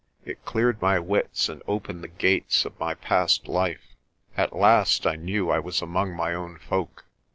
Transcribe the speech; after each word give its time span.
It 0.25 0.43
cleared 0.45 0.81
my 0.81 0.97
wits 0.97 1.47
and 1.47 1.61
opened 1.67 2.03
the 2.03 2.07
gates 2.07 2.65
of 2.65 2.79
my 2.79 2.95
past 2.95 3.47
life. 3.47 3.93
At 4.35 4.55
last 4.55 5.05
I 5.05 5.15
knew 5.15 5.51
I 5.51 5.59
was 5.59 5.79
among 5.79 6.15
my 6.15 6.33
own 6.33 6.57
folk. 6.57 7.05